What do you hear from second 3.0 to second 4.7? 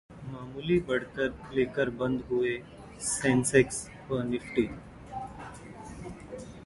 Sensex व Nifty